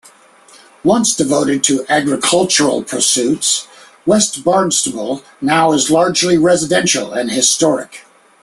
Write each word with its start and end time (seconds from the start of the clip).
Once 0.83 1.15
devoted 1.15 1.63
to 1.63 1.85
agricultural 1.87 2.81
pursuits, 2.83 3.67
West 4.03 4.43
Barnstable 4.43 5.23
now 5.39 5.73
is 5.73 5.91
largely 5.91 6.39
residential 6.39 7.13
and 7.13 7.29
historic. 7.29 8.03